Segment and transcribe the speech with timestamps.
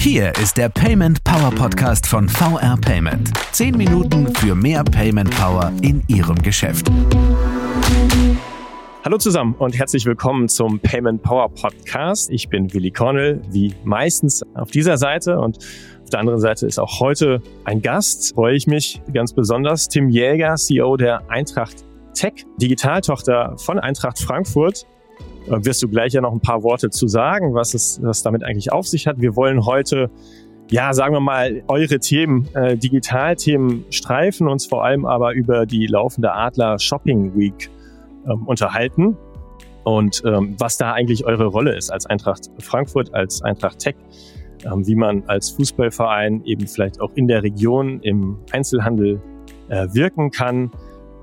[0.00, 3.32] Hier ist der Payment Power Podcast von VR Payment.
[3.52, 6.90] Zehn Minuten für mehr Payment Power in Ihrem Geschäft.
[9.04, 12.30] Hallo zusammen und herzlich willkommen zum Payment Power Podcast.
[12.30, 15.58] Ich bin Willi Cornell, wie meistens auf dieser Seite und
[16.02, 18.34] auf der anderen Seite ist auch heute ein Gast.
[18.34, 19.86] Freue ich mich ganz besonders.
[19.86, 24.86] Tim Jäger, CEO der Eintracht Tech, Digitaltochter von Eintracht Frankfurt.
[25.46, 28.44] Äh, wirst du gleich ja noch ein paar Worte zu sagen, was es was damit
[28.44, 29.20] eigentlich auf sich hat.
[29.20, 30.10] Wir wollen heute
[30.70, 35.86] ja, sagen wir mal, eure Themen, äh, Digitalthemen streifen, uns vor allem aber über die
[35.86, 37.68] laufende Adler Shopping Week
[38.24, 39.16] ähm, unterhalten
[39.84, 43.96] und ähm, was da eigentlich eure Rolle ist als Eintracht Frankfurt, als Eintracht Tech,
[44.64, 49.20] ähm, wie man als Fußballverein eben vielleicht auch in der Region im Einzelhandel
[49.68, 50.70] äh, wirken kann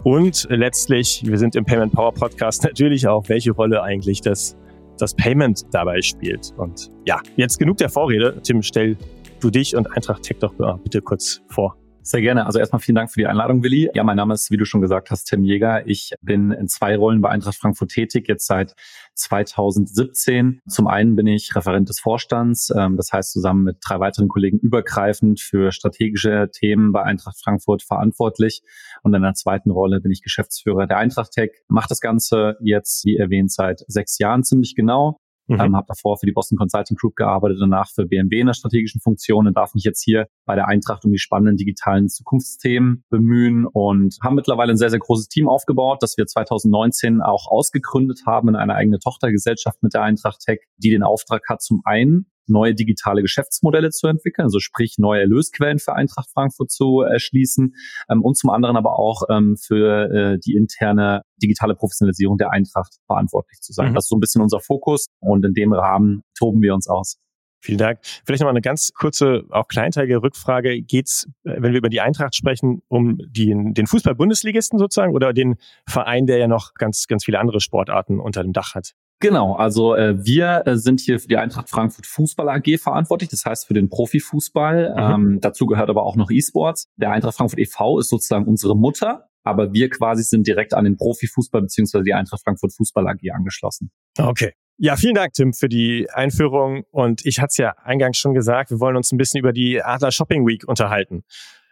[0.08, 4.56] und letztlich, wir sind im Payment Power Podcast natürlich auch, welche Rolle eigentlich das,
[4.98, 6.54] das Payment dabei spielt.
[6.56, 8.40] Und ja, jetzt genug der Vorrede.
[8.42, 8.96] Tim, stell
[9.42, 11.76] du dich und Eintracht Tech doch bitte kurz vor.
[12.08, 12.46] Sehr gerne.
[12.46, 13.90] Also erstmal vielen Dank für die Einladung, Willi.
[13.94, 15.86] Ja, mein Name ist, wie du schon gesagt hast, Tim Jäger.
[15.88, 18.76] Ich bin in zwei Rollen bei Eintracht Frankfurt tätig, jetzt seit
[19.16, 20.62] 2017.
[20.70, 24.58] Zum einen bin ich Referent des Vorstands, ähm, das heißt zusammen mit drei weiteren Kollegen
[24.58, 28.62] übergreifend für strategische Themen bei Eintracht Frankfurt verantwortlich.
[29.04, 31.52] Und in der zweiten Rolle bin ich Geschäftsführer der Eintracht Tech.
[31.68, 35.20] Mache das Ganze jetzt, wie erwähnt, seit sechs Jahren ziemlich genau.
[35.48, 35.62] Mhm.
[35.62, 39.00] Ähm, habe davor für die Boston Consulting Group gearbeitet, danach für BMW in der strategischen
[39.00, 43.66] Funktion und darf mich jetzt hier bei der Eintracht um die spannenden digitalen Zukunftsthemen bemühen
[43.66, 48.50] und haben mittlerweile ein sehr, sehr großes Team aufgebaut, das wir 2019 auch ausgegründet haben
[48.50, 52.76] in eine eigene Tochtergesellschaft mit der Eintracht Tech, die den Auftrag hat, zum einen neue
[52.76, 57.74] digitale Geschäftsmodelle zu entwickeln, also sprich neue Erlösquellen für Eintracht Frankfurt zu erschließen
[58.10, 62.96] ähm, und zum anderen aber auch ähm, für äh, die interne digitale Professionalisierung der Eintracht
[63.06, 63.92] verantwortlich zu sein.
[63.92, 63.96] Mhm.
[63.96, 67.18] Das ist so ein bisschen unser Fokus und in dem Rahmen toben wir uns aus.
[67.60, 68.00] Vielen Dank.
[68.26, 70.82] Vielleicht noch mal eine ganz kurze, auch kleinteilige Rückfrage.
[70.82, 75.56] Geht's, äh, wenn wir über die Eintracht sprechen, um die, den Fußball-Bundesligisten sozusagen oder den
[75.88, 78.94] Verein, der ja noch ganz, ganz viele andere Sportarten unter dem Dach hat?
[79.20, 83.46] Genau, also äh, wir äh, sind hier für die Eintracht Frankfurt Fußball AG verantwortlich, das
[83.46, 84.94] heißt für den Profifußball.
[84.94, 85.32] Mhm.
[85.32, 86.88] Ähm, dazu gehört aber auch noch E-Sports.
[86.98, 88.00] Der Eintracht Frankfurt e.V.
[88.00, 92.44] ist sozusagen unsere Mutter, aber wir quasi sind direkt an den Profifußball beziehungsweise die Eintracht
[92.44, 93.92] Frankfurt Fußball AG angeschlossen.
[94.20, 94.54] Okay.
[94.80, 96.84] Ja, vielen Dank, Tim, für die Einführung.
[96.92, 99.82] Und ich hatte es ja eingangs schon gesagt, wir wollen uns ein bisschen über die
[99.82, 101.24] Adler Shopping Week unterhalten.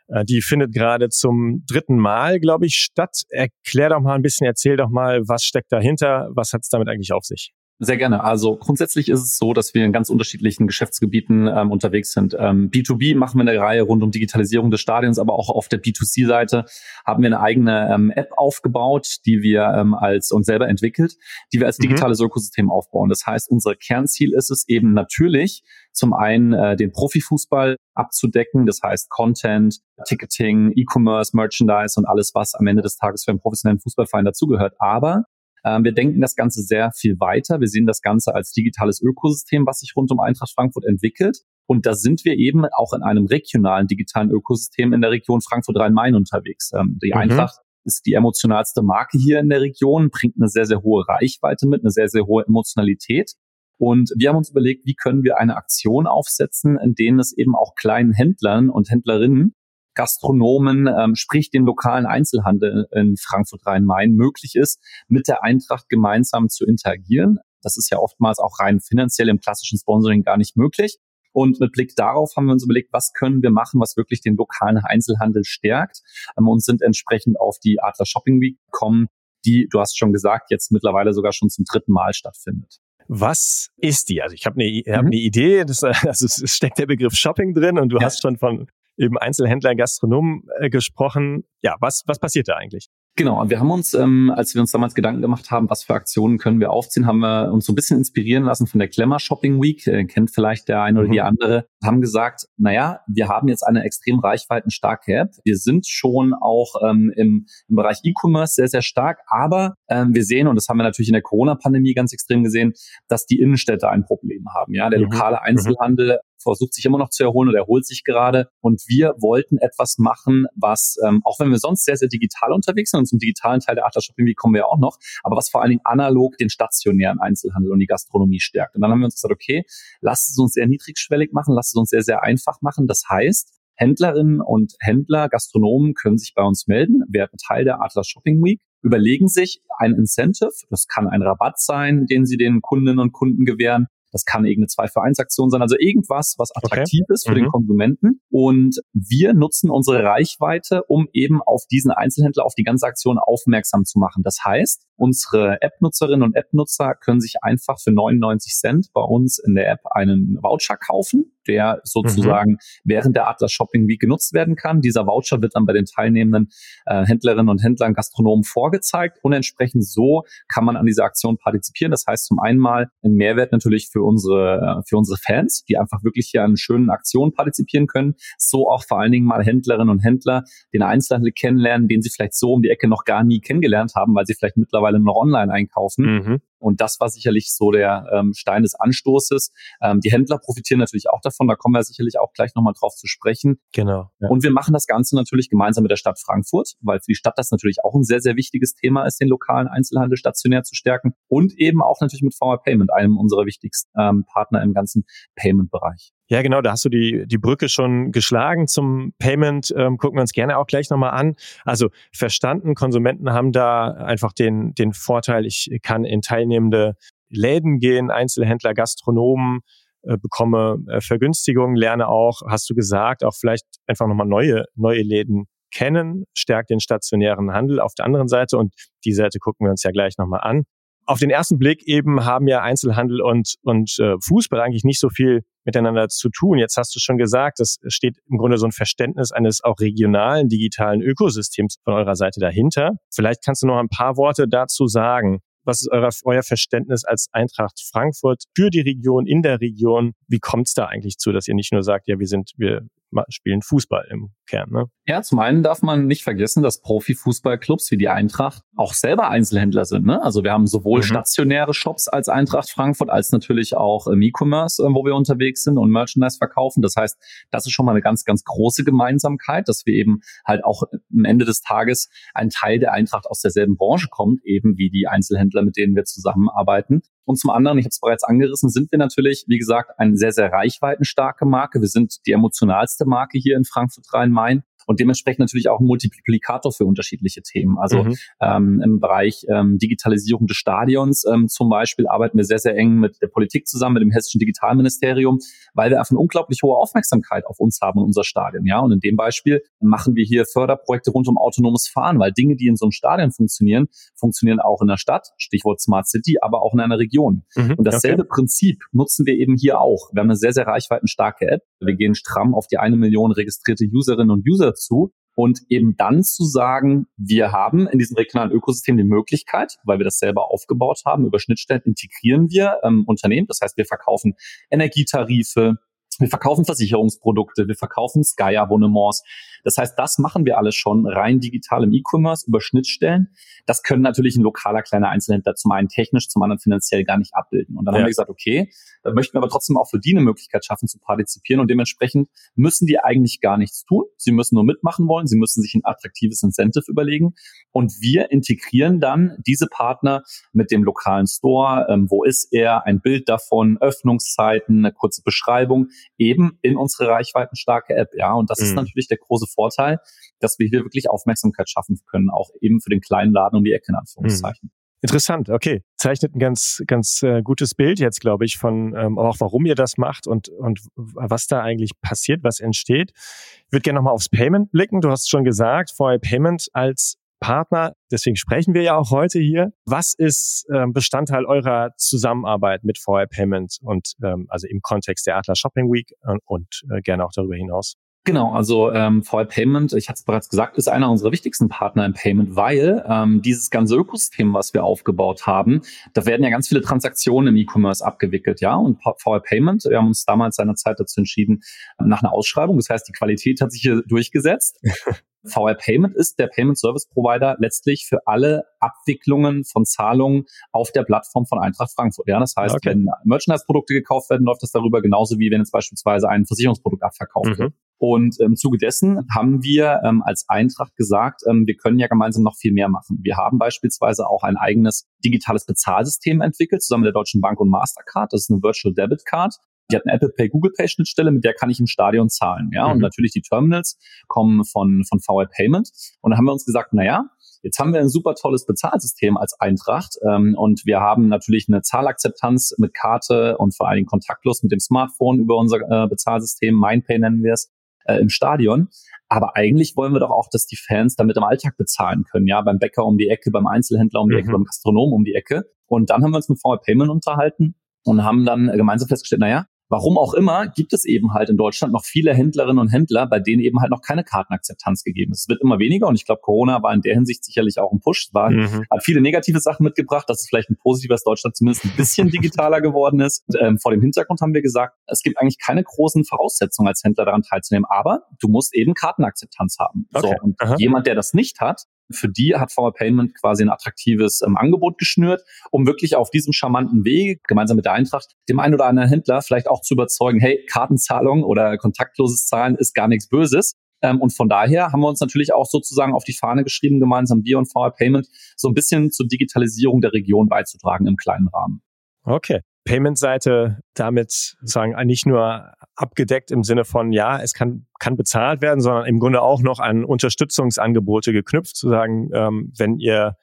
[0.08, 3.24] Äh, die findet gerade zum dritten Mal, glaube ich, statt.
[3.30, 6.88] Erklär doch mal ein bisschen, erzähl doch mal, was steckt dahinter, was hat es damit
[6.90, 7.54] eigentlich auf sich?
[7.80, 8.24] Sehr gerne.
[8.24, 12.34] Also grundsätzlich ist es so, dass wir in ganz unterschiedlichen Geschäftsgebieten ähm, unterwegs sind.
[12.40, 15.82] Ähm, B2B machen wir eine Reihe rund um Digitalisierung des Stadions, aber auch auf der
[15.82, 16.64] B2C-Seite
[17.06, 21.18] haben wir eine eigene ähm, App aufgebaut, die wir ähm, als uns selber entwickelt,
[21.52, 21.84] die wir als mhm.
[21.84, 22.28] digitales mhm.
[22.28, 23.10] Ökosystem aufbauen.
[23.10, 25.62] Das heißt, unser Kernziel ist es eben natürlich,
[25.92, 32.56] zum einen äh, den Profifußball abzudecken, das heißt Content, Ticketing, E-Commerce, Merchandise und alles, was
[32.56, 34.76] am Ende des Tages für einen professionellen Fußballverein dazugehört.
[34.80, 35.26] Aber
[35.66, 37.60] wir denken das Ganze sehr viel weiter.
[37.60, 41.40] Wir sehen das Ganze als digitales Ökosystem, was sich rund um Eintracht Frankfurt entwickelt.
[41.68, 46.16] Und da sind wir eben auch in einem regionalen digitalen Ökosystem in der Region Frankfurt-Rhein-Main
[46.16, 46.72] unterwegs.
[46.76, 47.18] Ähm, die mhm.
[47.18, 51.68] Eintracht ist die emotionalste Marke hier in der Region, bringt eine sehr, sehr hohe Reichweite
[51.68, 53.34] mit, eine sehr, sehr hohe Emotionalität.
[53.78, 57.56] Und wir haben uns überlegt, wie können wir eine Aktion aufsetzen, in denen es eben
[57.56, 59.56] auch kleinen Händlern und Händlerinnen
[59.96, 66.66] Gastronomen, ähm, sprich den lokalen Einzelhandel in Frankfurt-Rhein-Main möglich ist, mit der Eintracht gemeinsam zu
[66.66, 67.40] interagieren.
[67.62, 71.00] Das ist ja oftmals auch rein finanziell im klassischen Sponsoring gar nicht möglich.
[71.32, 74.38] Und mit Blick darauf haben wir uns überlegt, was können wir machen, was wirklich den
[74.38, 76.02] lokalen Einzelhandel stärkt
[76.38, 79.08] ähm, und sind entsprechend auf die Adler Shopping Week gekommen,
[79.46, 82.80] die, du hast schon gesagt, jetzt mittlerweile sogar schon zum dritten Mal stattfindet.
[83.08, 84.22] Was ist die?
[84.22, 85.08] Also ich habe eine, hab mhm.
[85.08, 88.06] eine Idee, das, also es steckt der Begriff Shopping drin und du ja.
[88.06, 88.68] hast schon von
[88.98, 91.44] eben Einzelhändler, Gastronomen äh, gesprochen.
[91.62, 92.90] Ja, was, was passiert da eigentlich?
[93.18, 95.94] Genau, und wir haben uns, ähm, als wir uns damals Gedanken gemacht haben, was für
[95.94, 99.20] Aktionen können wir aufziehen, haben wir uns so ein bisschen inspirieren lassen von der Klemmer
[99.20, 101.14] Shopping Week, äh, kennt vielleicht der eine oder mhm.
[101.14, 105.30] die andere, haben gesagt, naja, wir haben jetzt eine extrem reichweitenstarke App.
[105.46, 110.26] Wir sind schon auch ähm, im, im Bereich E-Commerce sehr, sehr stark, aber ähm, wir
[110.26, 112.74] sehen, und das haben wir natürlich in der Corona-Pandemie ganz extrem gesehen,
[113.08, 114.74] dass die Innenstädte ein Problem haben.
[114.74, 115.06] Ja, der mhm.
[115.06, 115.44] lokale mhm.
[115.44, 118.50] Einzelhandel versucht sich immer noch zu erholen oder erholt sich gerade.
[118.62, 122.92] Und wir wollten etwas machen, was, ähm, auch wenn wir sonst sehr, sehr digital unterwegs
[122.92, 125.36] sind, und zum digitalen Teil der Atlas Shopping Week kommen wir ja auch noch, aber
[125.36, 128.76] was vor allen Dingen analog den stationären Einzelhandel und die Gastronomie stärkt.
[128.76, 129.64] Und dann haben wir uns gesagt, okay,
[130.02, 132.88] lasst es uns sehr niedrigschwellig machen, lasst es uns sehr, sehr einfach machen.
[132.88, 138.08] Das heißt, Händlerinnen und Händler, Gastronomen können sich bei uns melden, werden Teil der Atlas
[138.08, 143.00] Shopping Week, überlegen sich ein Incentive, das kann ein Rabatt sein, den sie den Kundinnen
[143.00, 147.02] und Kunden gewähren, Das kann irgendeine 2 für 1 Aktion sein, also irgendwas, was attraktiv
[147.04, 147.14] okay.
[147.14, 147.40] ist für mhm.
[147.40, 148.22] den Konsumenten.
[148.30, 153.84] Und wir nutzen unsere Reichweite, um eben auf diesen Einzelhändler, auf die ganze Aktion aufmerksam
[153.84, 154.24] zu machen.
[154.24, 159.56] Das heißt, unsere App-Nutzerinnen und App-Nutzer können sich einfach für 99 Cent bei uns in
[159.56, 162.58] der App einen Voucher kaufen der sozusagen mhm.
[162.84, 164.82] während der Atlas Shopping Week genutzt werden kann.
[164.82, 166.50] Dieser Voucher wird dann bei den teilnehmenden
[166.86, 171.92] äh, Händlerinnen und Händlern, Gastronomen vorgezeigt und entsprechend so kann man an dieser Aktion partizipieren.
[171.92, 175.78] Das heißt zum einen mal ein Mehrwert natürlich für unsere, äh, für unsere Fans, die
[175.78, 178.16] einfach wirklich hier an schönen Aktionen partizipieren können.
[178.38, 180.44] So auch vor allen Dingen mal Händlerinnen und Händler,
[180.74, 184.16] den Einzelhandel kennenlernen, den sie vielleicht so um die Ecke noch gar nie kennengelernt haben,
[184.16, 186.06] weil sie vielleicht mittlerweile noch online einkaufen.
[186.06, 186.42] Mhm.
[186.60, 189.52] Und das war sicherlich so der ähm, Stein des Anstoßes.
[189.82, 191.48] Ähm, die Händler profitieren natürlich auch davon.
[191.48, 193.60] Da kommen wir sicherlich auch gleich nochmal drauf zu sprechen.
[193.74, 194.10] Genau.
[194.20, 194.30] Ja.
[194.30, 197.34] Und wir machen das Ganze natürlich gemeinsam mit der Stadt Frankfurt, weil für die Stadt
[197.38, 201.14] das natürlich auch ein sehr, sehr wichtiges Thema ist, den lokalen Einzelhandel stationär zu stärken.
[201.28, 205.06] Und eben auch natürlich mit VR Payment, einem unserer wichtigsten ähm, Partner im ganzen
[205.36, 206.14] Payment-Bereich.
[206.28, 209.72] Ja, genau, da hast du die, die Brücke schon geschlagen zum Payment.
[209.78, 211.36] Ähm, gucken wir uns gerne auch gleich nochmal an.
[211.66, 216.94] Also verstanden, Konsumenten haben da einfach den, den Vorteil, ich kann in teilnehmende
[217.30, 219.62] Läden gehen, Einzelhändler, Gastronomen,
[220.04, 225.02] äh, bekomme äh, Vergünstigungen, lerne auch, hast du gesagt, auch vielleicht einfach nochmal neue, neue
[225.02, 229.72] Läden kennen, stärkt den stationären Handel auf der anderen Seite und die Seite gucken wir
[229.72, 230.64] uns ja gleich nochmal an.
[231.08, 235.10] Auf den ersten Blick eben haben ja Einzelhandel und, und äh, Fußball eigentlich nicht so
[235.10, 236.58] viel miteinander zu tun.
[236.58, 240.50] Jetzt hast du schon gesagt, es steht im Grunde so ein Verständnis eines auch regionalen
[240.50, 242.94] digitalen Ökosystems von eurer Seite dahinter.
[243.14, 245.42] Vielleicht kannst du noch ein paar Worte dazu sagen.
[245.66, 250.14] Was ist euer, euer Verständnis als Eintracht Frankfurt für die Region, in der Region?
[250.28, 252.88] Wie kommt es da eigentlich zu, dass ihr nicht nur sagt, ja, wir sind, wir
[253.30, 254.70] spielen Fußball im Kern.
[254.72, 254.86] Ne?
[255.08, 259.86] Ja, zum einen darf man nicht vergessen, dass Profifußballclubs wie die Eintracht auch selber Einzelhändler
[259.86, 260.06] sind.
[260.06, 260.22] Ne?
[260.22, 261.04] Also wir haben sowohl mhm.
[261.04, 265.78] stationäre Shops als Eintracht Frankfurt als natürlich auch im E-Commerce, äh, wo wir unterwegs sind
[265.78, 266.82] und Merchandise verkaufen.
[266.82, 267.18] Das heißt,
[267.52, 271.26] das ist schon mal eine ganz, ganz große Gemeinsamkeit, dass wir eben halt auch am
[271.26, 275.64] Ende des Tages ein Teil der Eintracht aus derselben Branche kommt, eben wie die Einzelhändler,
[275.64, 277.02] mit denen wir zusammenarbeiten.
[277.26, 280.32] Und zum anderen, ich habe es bereits angerissen, sind wir natürlich, wie gesagt, eine sehr,
[280.32, 281.82] sehr reichweitenstarke Marke.
[281.82, 286.72] Wir sind die emotionalste Marke hier in Frankfurt Rhein-Main und dementsprechend natürlich auch ein Multiplikator
[286.72, 287.78] für unterschiedliche Themen.
[287.80, 288.16] Also mhm.
[288.42, 292.96] ähm, im Bereich ähm, Digitalisierung des Stadions ähm, zum Beispiel arbeiten wir sehr, sehr eng
[292.96, 295.40] mit der Politik zusammen, mit dem Hessischen Digitalministerium,
[295.74, 298.66] weil wir einfach eine unglaublich hohe Aufmerksamkeit auf uns haben und unser Stadion.
[298.66, 302.56] Ja, und in dem Beispiel machen wir hier Förderprojekte rund um autonomes Fahren, weil Dinge,
[302.56, 306.62] die in so einem Stadion funktionieren, funktionieren auch in der Stadt, Stichwort Smart City, aber
[306.62, 307.44] auch in einer Region.
[307.56, 308.30] Mhm, und dasselbe okay.
[308.36, 310.12] Prinzip nutzen wir eben hier auch.
[310.14, 311.62] Wir haben eine sehr, sehr reichweitenstarke App.
[311.80, 315.12] Wir gehen stramm auf die eine Million registrierte Userinnen und User dazu.
[315.38, 320.06] Und eben dann zu sagen, wir haben in diesem regionalen Ökosystem die Möglichkeit, weil wir
[320.06, 323.46] das selber aufgebaut haben, über Schnittstellen integrieren wir ähm, Unternehmen.
[323.48, 324.36] Das heißt, wir verkaufen
[324.72, 325.76] Energietarife,
[326.20, 329.24] wir verkaufen Versicherungsprodukte, wir verkaufen Sky-Abonnements.
[329.64, 333.30] Das heißt, das machen wir alles schon rein digital im E-Commerce über Schnittstellen.
[333.66, 337.34] Das können natürlich ein lokaler kleiner Einzelhändler zum einen technisch, zum anderen finanziell gar nicht
[337.34, 337.78] abbilden.
[337.78, 338.00] Und dann ja.
[338.00, 338.70] haben wir gesagt, okay,
[339.04, 342.30] da möchten wir aber trotzdem auch für die eine Möglichkeit schaffen zu partizipieren und dementsprechend
[342.56, 344.04] müssen die eigentlich gar nichts tun.
[344.18, 347.34] Sie müssen nur mitmachen wollen, sie müssen sich ein attraktives Incentive überlegen
[347.72, 350.24] und wir integrieren dann diese Partner
[350.54, 355.88] mit dem lokalen Store, ähm, wo ist er, ein Bild davon, Öffnungszeiten, eine kurze Beschreibung,
[356.18, 358.10] eben in unsere reichweitenstarke App.
[358.16, 358.66] Ja, und das mhm.
[358.66, 360.00] ist natürlich der große Vorteil,
[360.40, 363.74] dass wir hier wirklich Aufmerksamkeit schaffen können, auch eben für den kleinen Laden um die
[363.74, 364.70] Ecke in Anführungszeichen.
[364.72, 364.86] Mhm.
[365.02, 365.84] Interessant, okay.
[365.98, 369.76] Zeichnet ein ganz, ganz äh, gutes Bild jetzt, glaube ich, von ähm, auch warum ihr
[369.76, 373.12] das macht und, und was da eigentlich passiert, was entsteht.
[373.16, 375.02] Ich würde gerne nochmal aufs Payment blicken.
[375.02, 379.72] Du hast schon gesagt, vorher Payment als Partner, deswegen sprechen wir ja auch heute hier.
[379.86, 385.38] Was ist ähm, Bestandteil eurer Zusammenarbeit mit VR Payment und ähm, also im Kontext der
[385.38, 387.98] Atlas Shopping Week und, und äh, gerne auch darüber hinaus?
[388.26, 392.08] Genau, also ähm, VR Payment, ich hatte es bereits gesagt, ist einer unserer wichtigsten Partner
[392.08, 395.82] im Payment, weil ähm, dieses ganze Ökosystem, was wir aufgebaut haben,
[396.16, 398.76] da werden ja ganz viele Transaktionen im E-Commerce abgewickelt, ja.
[398.76, 401.62] Und VR Payment, wir haben uns damals seinerzeit dazu entschieden,
[402.04, 404.82] nach einer Ausschreibung, das heißt, die Qualität hat sich hier durchgesetzt.
[405.48, 411.04] VR Payment ist der Payment Service Provider letztlich für alle Abwicklungen von Zahlungen auf der
[411.04, 412.28] Plattform von Eintracht Frankfurt.
[412.28, 412.90] Ja, das heißt, okay.
[412.90, 417.50] wenn Merchandise-Produkte gekauft werden, läuft das darüber genauso wie wenn jetzt beispielsweise ein Versicherungsprodukt abverkauft
[417.50, 417.58] mhm.
[417.58, 417.74] wird.
[417.98, 422.44] Und im Zuge dessen haben wir ähm, als Eintracht gesagt, ähm, wir können ja gemeinsam
[422.44, 423.20] noch viel mehr machen.
[423.24, 427.70] Wir haben beispielsweise auch ein eigenes digitales Bezahlsystem entwickelt, zusammen mit der Deutschen Bank und
[427.70, 428.34] Mastercard.
[428.34, 429.56] Das ist eine Virtual Debit Card.
[429.92, 432.72] Die hat eine Apple Pay, Google Pay Schnittstelle, mit der kann ich im Stadion zahlen.
[432.74, 432.94] Ja, mhm.
[432.94, 433.98] und natürlich die Terminals
[434.28, 435.90] kommen von, von VR Payment.
[436.22, 437.30] Und da haben wir uns gesagt, na ja,
[437.66, 441.82] Jetzt haben wir ein super tolles Bezahlsystem als Eintracht ähm, und wir haben natürlich eine
[441.82, 446.80] Zahlakzeptanz mit Karte und vor allen Dingen kontaktlos mit dem Smartphone über unser äh, Bezahlsystem,
[446.80, 447.72] MindPay nennen wir es,
[448.06, 448.90] äh, im Stadion.
[449.28, 452.62] Aber eigentlich wollen wir doch auch, dass die Fans damit im Alltag bezahlen können, ja,
[452.62, 454.54] beim Bäcker um die Ecke, beim Einzelhändler um die Ecke, mhm.
[454.54, 455.64] beim Gastronom um die Ecke.
[455.88, 459.66] Und dann haben wir uns mit VR Payment unterhalten und haben dann gemeinsam festgestellt, naja,
[459.90, 463.40] Warum auch immer gibt es eben halt in Deutschland noch viele Händlerinnen und Händler, bei
[463.40, 465.42] denen eben halt noch keine Kartenakzeptanz gegeben ist.
[465.42, 468.00] Es wird immer weniger und ich glaube, Corona war in der Hinsicht sicherlich auch ein
[468.00, 468.28] Push.
[468.28, 468.86] Es war, mhm.
[468.90, 470.26] hat viele negative Sachen mitgebracht.
[470.28, 473.44] Das ist vielleicht ein positives, Deutschland zumindest ein bisschen digitaler geworden ist.
[473.48, 477.04] Und, ähm, vor dem Hintergrund haben wir gesagt, es gibt eigentlich keine großen Voraussetzungen als
[477.04, 480.08] Händler daran teilzunehmen, aber du musst eben Kartenakzeptanz haben.
[480.14, 480.28] Okay.
[480.28, 480.76] So, und Aha.
[480.80, 484.98] jemand, der das nicht hat, für die hat VR Payment quasi ein attraktives ähm, Angebot
[484.98, 489.10] geschnürt, um wirklich auf diesem charmanten Weg, gemeinsam mit der Eintracht, dem einen oder anderen
[489.10, 493.74] Händler vielleicht auch zu überzeugen, hey, Kartenzahlung oder kontaktloses Zahlen ist gar nichts Böses.
[494.02, 497.44] Ähm, und von daher haben wir uns natürlich auch sozusagen auf die Fahne geschrieben, gemeinsam
[497.44, 501.82] wir und VR Payment, so ein bisschen zur Digitalisierung der Region beizutragen im kleinen Rahmen.
[502.24, 502.62] Okay.
[502.86, 508.80] Payment-Seite damit sagen nicht nur abgedeckt im Sinne von, ja, es kann, kann bezahlt werden,
[508.80, 513.36] sondern im Grunde auch noch an Unterstützungsangebote geknüpft, zu sagen, ähm, wenn ihr,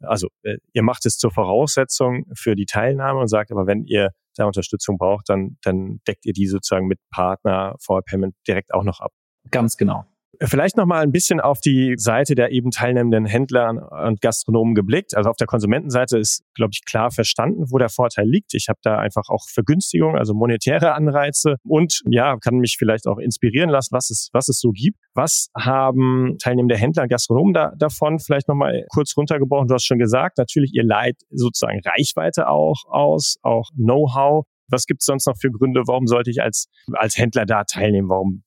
[0.00, 4.10] also äh, ihr macht es zur Voraussetzung für die Teilnahme und sagt, aber wenn ihr
[4.36, 8.84] da Unterstützung braucht, dann, dann deckt ihr die sozusagen mit Partner vor Payment direkt auch
[8.84, 9.12] noch ab.
[9.50, 10.06] Ganz genau.
[10.40, 15.16] Vielleicht noch mal ein bisschen auf die Seite der eben teilnehmenden Händler und Gastronomen geblickt.
[15.16, 18.54] Also auf der Konsumentenseite ist, glaube ich, klar verstanden, wo der Vorteil liegt.
[18.54, 23.18] Ich habe da einfach auch Vergünstigung, also monetäre Anreize und ja, kann mich vielleicht auch
[23.18, 24.98] inspirieren lassen, was es, was es so gibt.
[25.14, 28.20] Was haben teilnehmende Händler und Gastronomen da, davon?
[28.20, 29.66] Vielleicht noch mal kurz runtergebrochen.
[29.66, 34.44] Du hast schon gesagt, natürlich, ihr leiht sozusagen Reichweite auch aus, auch Know-how.
[34.68, 35.82] Was gibt es sonst noch für Gründe?
[35.86, 38.08] Warum sollte ich als, als Händler da teilnehmen?
[38.08, 38.44] Warum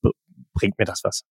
[0.54, 1.24] bringt mir das was?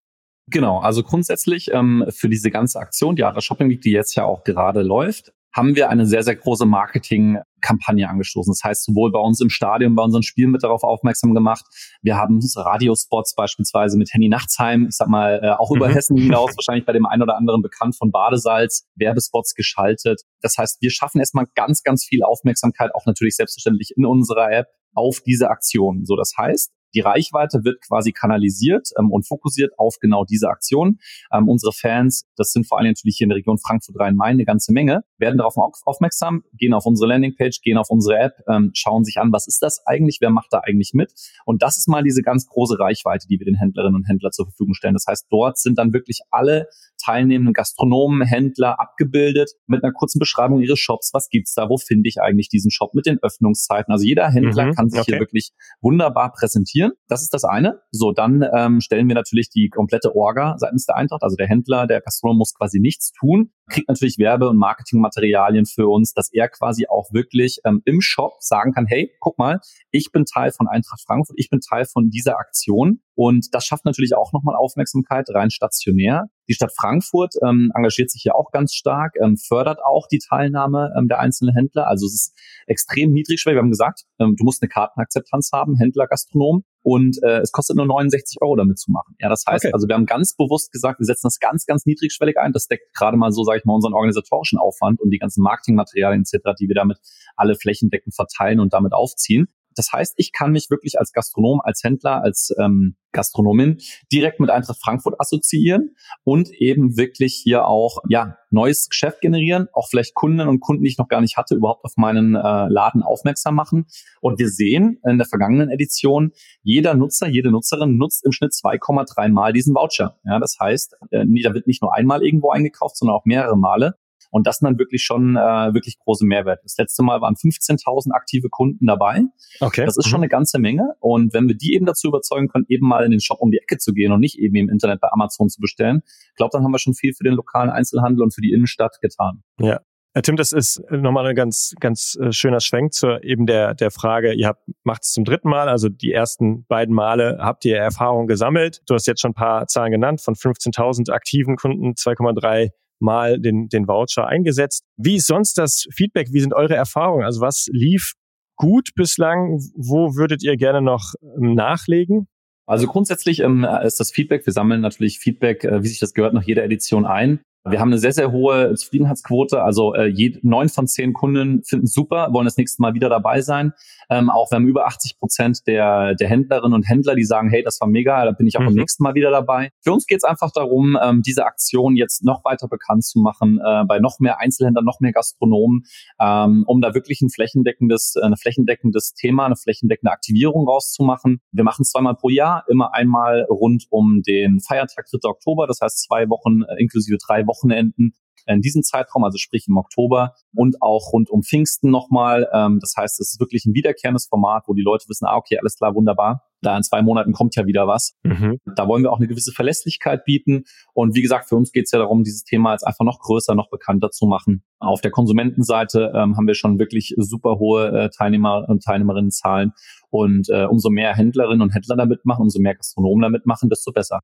[0.51, 4.25] Genau, also grundsätzlich ähm, für diese ganze Aktion, die Ara Shopping Week, die jetzt ja
[4.25, 8.51] auch gerade läuft, haben wir eine sehr, sehr große Marketingkampagne angestoßen.
[8.51, 11.65] Das heißt, sowohl bei uns im Stadion, bei unseren Spielen mit darauf aufmerksam gemacht.
[12.01, 15.93] Wir haben Radiospots beispielsweise mit Henny Nachtsheim, ich sag mal, äh, auch über mhm.
[15.93, 20.21] Hessen hinaus, wahrscheinlich bei dem einen oder anderen bekannt von Badesalz, Werbespots geschaltet.
[20.41, 24.67] Das heißt, wir schaffen erstmal ganz, ganz viel Aufmerksamkeit, auch natürlich selbstverständlich in unserer App
[24.93, 26.05] auf diese Aktion.
[26.05, 30.99] So, das heißt, die Reichweite wird quasi kanalisiert ähm, und fokussiert auf genau diese Aktion.
[31.31, 34.73] Ähm, unsere Fans, das sind vor allem natürlich hier in der Region Frankfurt-Rhein-Main eine ganze
[34.73, 35.55] Menge, werden darauf
[35.85, 39.61] aufmerksam, gehen auf unsere Landingpage, gehen auf unsere App, ähm, schauen sich an, was ist
[39.61, 41.13] das eigentlich, wer macht da eigentlich mit.
[41.45, 44.45] Und das ist mal diese ganz große Reichweite, die wir den Händlerinnen und Händlern zur
[44.45, 44.93] Verfügung stellen.
[44.93, 46.67] Das heißt, dort sind dann wirklich alle
[47.03, 51.11] teilnehmenden Gastronomen, Händler abgebildet mit einer kurzen Beschreibung ihres Shops.
[51.13, 51.69] Was gibt's da?
[51.69, 53.91] Wo finde ich eigentlich diesen Shop mit den Öffnungszeiten?
[53.91, 55.13] Also jeder Händler mhm, kann sich okay.
[55.13, 56.91] hier wirklich wunderbar präsentieren.
[57.07, 57.81] Das ist das eine.
[57.91, 61.23] So, dann ähm, stellen wir natürlich die komplette Orga seitens der Eintracht.
[61.23, 65.87] Also der Händler, der Gastronom muss quasi nichts tun, kriegt natürlich Werbe- und Marketingmaterialien für
[65.87, 69.59] uns, dass er quasi auch wirklich ähm, im Shop sagen kann, hey, guck mal,
[69.89, 73.01] ich bin Teil von Eintracht Frankfurt, ich bin Teil von dieser Aktion.
[73.15, 76.27] Und das schafft natürlich auch nochmal Aufmerksamkeit rein stationär.
[76.47, 80.93] Die Stadt Frankfurt ähm, engagiert sich hier auch ganz stark, ähm, fördert auch die Teilnahme
[80.97, 81.87] ähm, der einzelnen Händler.
[81.87, 82.37] Also es ist
[82.67, 83.57] extrem niedrigschwellig.
[83.57, 86.63] Wir haben gesagt, ähm, du musst eine Kartenakzeptanz haben, Händler, Gastronom.
[86.83, 89.15] Und äh, es kostet nur 69 Euro damit zu machen.
[89.19, 89.73] Ja, das heißt, okay.
[89.73, 92.53] also wir haben ganz bewusst gesagt, wir setzen das ganz, ganz niedrigschwellig ein.
[92.53, 96.21] Das deckt gerade mal so, sage ich mal, unseren organisatorischen Aufwand und die ganzen Marketingmaterialien
[96.21, 96.97] etc., die wir damit
[97.35, 99.47] alle flächendeckend verteilen und damit aufziehen.
[99.75, 103.77] Das heißt, ich kann mich wirklich als Gastronom, als Händler, als ähm, Gastronomin
[104.11, 109.87] direkt mit Eintracht Frankfurt assoziieren und eben wirklich hier auch ja neues Geschäft generieren, auch
[109.89, 113.01] vielleicht Kunden und Kunden, die ich noch gar nicht hatte, überhaupt auf meinen äh, Laden
[113.03, 113.85] aufmerksam machen.
[114.21, 116.31] Und wir sehen in der vergangenen Edition,
[116.63, 120.17] jeder Nutzer, jede Nutzerin nutzt im Schnitt 2,3 Mal diesen Voucher.
[120.25, 123.95] Ja, das heißt, äh, da wird nicht nur einmal irgendwo eingekauft, sondern auch mehrere Male.
[124.31, 126.61] Und das sind dann wirklich schon äh, wirklich große Mehrwerte.
[126.63, 129.21] Das letzte Mal waren 15.000 aktive Kunden dabei.
[129.59, 129.85] Okay.
[129.85, 130.23] Das ist schon mhm.
[130.23, 130.93] eine ganze Menge.
[130.99, 133.59] Und wenn wir die eben dazu überzeugen können, eben mal in den Shop um die
[133.59, 136.01] Ecke zu gehen und nicht eben im Internet bei Amazon zu bestellen,
[136.41, 139.43] glaube, dann haben wir schon viel für den lokalen Einzelhandel und für die Innenstadt getan.
[139.59, 139.81] Ja,
[140.23, 144.33] Tim, das ist nochmal ein ganz, ganz äh, schöner Schwenk zur eben der, der Frage,
[144.33, 148.27] ihr habt, macht es zum dritten Mal, also die ersten beiden Male habt ihr Erfahrung
[148.27, 148.81] gesammelt.
[148.87, 152.71] Du hast jetzt schon ein paar Zahlen genannt, von 15.000 aktiven Kunden, 2,3
[153.01, 154.83] mal den, den Voucher eingesetzt.
[154.97, 156.29] Wie ist sonst das Feedback?
[156.31, 157.25] Wie sind eure Erfahrungen?
[157.25, 158.13] Also was lief
[158.55, 159.59] gut bislang?
[159.75, 162.27] Wo würdet ihr gerne noch ähm, nachlegen?
[162.67, 166.33] Also grundsätzlich ähm, ist das Feedback, wir sammeln natürlich Feedback, äh, wie sich das gehört,
[166.33, 167.41] nach jeder Edition ein.
[167.63, 169.61] Wir haben eine sehr, sehr hohe Zufriedenheitsquote.
[169.61, 173.73] Also äh, neun von zehn Kunden finden super, wollen das nächste Mal wieder dabei sein.
[174.09, 177.61] Ähm, auch wir haben über 80 Prozent der, der Händlerinnen und Händler, die sagen, hey,
[177.61, 178.65] das war mega, da bin ich auch mhm.
[178.65, 179.69] beim nächsten Mal wieder dabei.
[179.81, 183.59] Für uns geht es einfach darum, ähm, diese Aktion jetzt noch weiter bekannt zu machen,
[183.63, 185.83] äh, bei noch mehr Einzelhändlern, noch mehr Gastronomen,
[186.19, 191.41] ähm, um da wirklich ein flächendeckendes, äh, eine flächendeckendes Thema, eine flächendeckende Aktivierung rauszumachen.
[191.51, 195.29] Wir machen zweimal pro Jahr, immer einmal rund um den Feiertag 3.
[195.29, 198.13] Oktober, das heißt zwei Wochen äh, inklusive drei Wochen Wochenenden
[198.47, 202.47] in diesem Zeitraum, also sprich im Oktober und auch rund um Pfingsten nochmal.
[202.53, 205.57] Ähm, das heißt, es ist wirklich ein wiederkehrendes Format, wo die Leute wissen, ah, okay,
[205.59, 206.43] alles klar, wunderbar.
[206.61, 208.15] Da in zwei Monaten kommt ja wieder was.
[208.23, 208.59] Mhm.
[208.75, 210.63] Da wollen wir auch eine gewisse Verlässlichkeit bieten.
[210.93, 213.55] Und wie gesagt, für uns geht es ja darum, dieses Thema jetzt einfach noch größer,
[213.55, 214.63] noch bekannter zu machen.
[214.79, 219.71] Auf der Konsumentenseite ähm, haben wir schon wirklich super hohe äh, Teilnehmer und Teilnehmerinnenzahlen.
[220.09, 223.91] Und äh, umso mehr Händlerinnen und Händler damit machen, umso mehr Gastronomen damit machen, desto
[223.91, 224.19] besser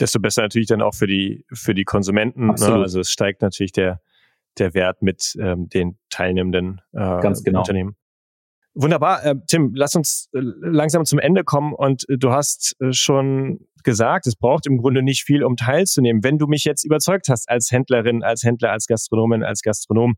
[0.00, 2.46] desto besser natürlich dann auch für die, für die Konsumenten.
[2.46, 2.52] Ne?
[2.54, 4.00] Also es steigt natürlich der,
[4.58, 7.60] der Wert mit ähm, den teilnehmenden äh, Ganz genau.
[7.60, 7.96] Unternehmen.
[8.74, 9.24] Wunderbar.
[9.24, 13.60] Äh, Tim, lass uns äh, langsam zum Ende kommen und äh, du hast äh, schon
[13.84, 16.24] gesagt, es braucht im Grunde nicht viel, um teilzunehmen.
[16.24, 20.16] Wenn du mich jetzt überzeugt hast als Händlerin, als Händler, als Gastronomin, als Gastronom,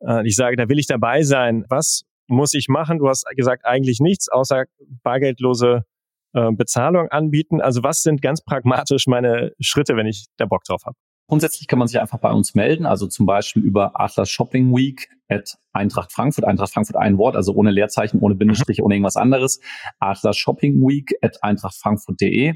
[0.00, 1.64] äh, ich sage, da will ich dabei sein.
[1.68, 2.98] Was muss ich machen?
[2.98, 4.64] Du hast gesagt, eigentlich nichts, außer
[5.02, 5.84] bargeldlose
[6.32, 7.60] äh, Bezahlung anbieten.
[7.60, 10.96] Also was sind ganz pragmatisch meine Schritte, wenn ich da Bock drauf habe?
[11.28, 15.08] Grundsätzlich kann man sich einfach bei uns melden, also zum Beispiel über Atlas Shopping Week
[15.28, 19.60] at Eintracht Frankfurt, Eintracht Frankfurt ein Wort, also ohne Leerzeichen, ohne Bindestrich, ohne irgendwas anderes.
[19.98, 22.48] Atlas Shopping Week at eintrachtfrankfurt.de.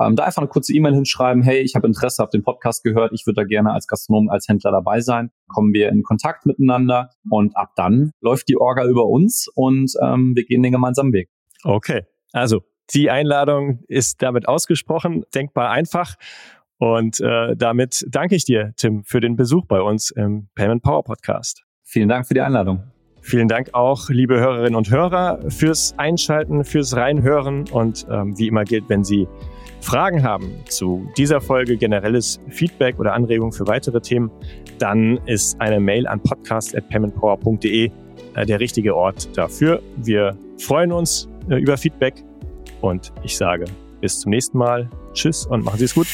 [0.00, 3.12] Ähm, da einfach eine kurze E-Mail hinschreiben, hey, ich habe Interesse, habe den Podcast gehört,
[3.12, 5.32] ich würde da gerne als Gastronom, als Händler dabei sein.
[5.48, 10.36] Kommen wir in Kontakt miteinander und ab dann läuft die Orga über uns und ähm,
[10.36, 11.30] wir gehen den gemeinsamen Weg.
[11.64, 12.60] Okay, also
[12.94, 16.16] die Einladung ist damit ausgesprochen, denkbar einfach.
[16.78, 21.04] Und äh, damit danke ich dir, Tim, für den Besuch bei uns im Payment Power
[21.04, 21.62] Podcast.
[21.82, 22.84] Vielen Dank für die Einladung.
[23.22, 27.68] Vielen Dank auch, liebe Hörerinnen und Hörer, fürs Einschalten, fürs Reinhören.
[27.70, 29.28] Und ähm, wie immer gilt, wenn Sie
[29.82, 34.30] Fragen haben zu dieser Folge, generelles Feedback oder Anregungen für weitere Themen,
[34.78, 37.90] dann ist eine Mail an podcast.paymentpower.de
[38.34, 39.82] äh, der richtige Ort dafür.
[39.96, 42.24] Wir freuen uns äh, über Feedback
[42.80, 43.66] und ich sage
[44.00, 44.88] bis zum nächsten Mal.
[45.12, 46.06] Tschüss und machen Sie es gut.